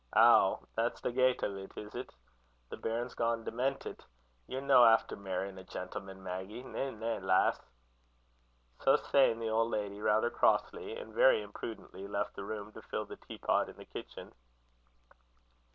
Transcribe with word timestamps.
"Ow! 0.17 0.59
that's 0.75 0.99
the 1.01 1.11
gait 1.11 1.43
o't, 1.43 1.71
is't? 1.77 2.11
The 2.69 2.77
bairn's 2.77 3.13
gane 3.13 3.43
dementit! 3.43 3.99
Ye're 4.47 4.59
no 4.59 4.83
efter 4.83 5.15
merryin' 5.15 5.59
a 5.59 5.63
gentleman, 5.63 6.23
Maggy? 6.23 6.63
Na, 6.63 6.89
na, 6.89 7.17
lass!" 7.17 7.61
So 8.79 8.95
saying, 8.95 9.37
the 9.37 9.49
old 9.49 9.69
lady, 9.69 10.01
rather 10.01 10.31
crossly, 10.31 10.97
and 10.97 11.13
very 11.13 11.43
imprudently, 11.43 12.07
left 12.07 12.35
the 12.35 12.43
room 12.43 12.71
to 12.71 12.81
fill 12.81 13.05
the 13.05 13.17
teapot 13.17 13.69
in 13.69 13.77
the 13.77 13.85
kitchen. 13.85 14.33